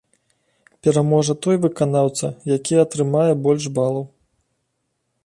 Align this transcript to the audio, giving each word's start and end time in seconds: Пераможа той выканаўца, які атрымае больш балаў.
Пераможа 0.85 1.35
той 1.45 1.55
выканаўца, 1.65 2.27
які 2.55 2.75
атрымае 2.85 3.31
больш 3.45 3.63
балаў. 3.77 4.05